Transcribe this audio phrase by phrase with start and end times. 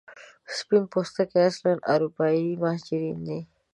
[0.57, 3.39] سپین پوستکي اصلا اروپایي مهاجرین دي.